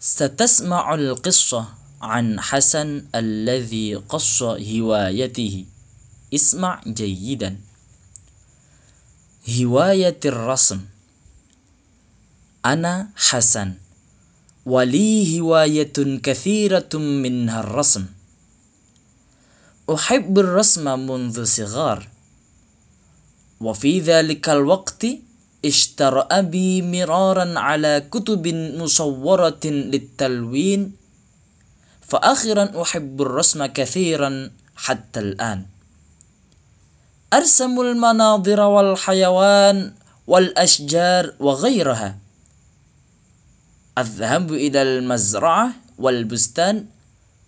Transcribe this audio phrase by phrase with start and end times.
[0.00, 1.68] ستسمع القصة
[2.02, 5.64] عن حسن الذي قص هوايته.
[6.34, 7.60] اسمع جيدا.
[9.60, 10.80] هواية الرسم.
[12.66, 13.74] أنا حسن.
[14.66, 18.06] ولي هواية كثيرة منها الرسم.
[19.94, 22.08] أحب الرسم منذ صغار.
[23.60, 25.06] وفي ذلك الوقت
[25.64, 28.46] اشترى أبي مرارا على كتب
[28.78, 30.92] مصورة للتلوين
[32.08, 35.66] فأخيرا أحب الرسم كثيرا حتى الآن.
[37.32, 39.92] أرسم المناظر والحيوان
[40.26, 42.18] والأشجار وغيرها.
[43.98, 46.86] أذهب إلى المزرعة والبستان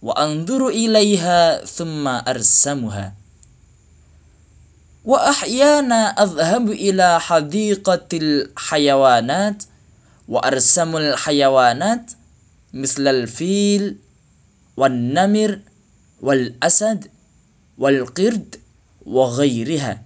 [0.03, 3.20] وأنظر إليها ثم أرسمها.
[5.05, 9.65] وأحيانا أذهب إلى حديقة الحيوانات
[10.29, 12.13] وأرسم الحيوانات
[12.75, 13.97] مثل الفيل
[14.77, 15.59] والنمر
[16.23, 17.07] والأسد
[17.79, 18.57] والقرد
[19.07, 20.03] وغيرها.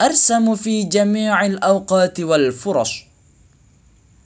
[0.00, 2.92] أرسم في جميع الأوقات والفرص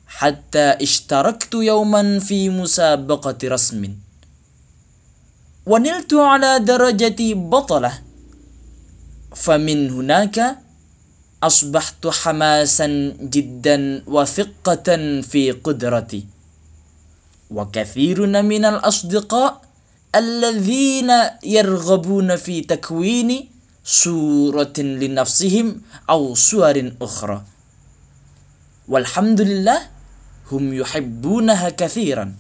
[0.06, 3.95] حتى اشتركت يوما في مسابقة رسم.
[5.67, 8.09] ونلت على درجة بطلة
[9.34, 10.59] فمن هناك
[11.42, 12.86] أصبحت حماسا
[13.20, 16.25] جدا وثقة في قدرتي.
[17.51, 19.62] وكثير من الأصدقاء
[20.14, 21.11] الذين
[21.45, 23.48] يرغبون في تكوين
[23.84, 27.45] صورة لنفسهم أو صور أخرى.
[28.89, 29.78] والحمد لله
[30.53, 32.34] هم يحبونها كثيرا.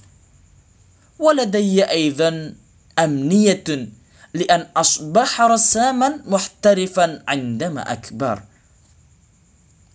[1.18, 2.54] ولدي أيضا
[2.98, 3.64] أمنية
[4.34, 8.42] لأن أصبح رساما محترفا عندما أكبر.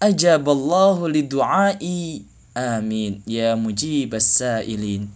[0.03, 2.23] أجاب الله لدعائي
[2.58, 3.22] آمين.
[3.27, 5.09] يا مجيب السائلين.